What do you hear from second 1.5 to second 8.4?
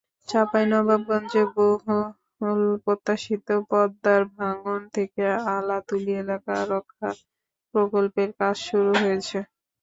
বহুল প্রত্যাশিত পদ্মার ভাঙন থেকে আলাতুলি এলাকা রক্ষা প্রকল্পের